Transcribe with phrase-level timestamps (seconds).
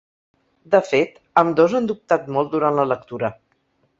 [0.75, 3.33] De fet, ambdós han dubtat molt durant la lectura.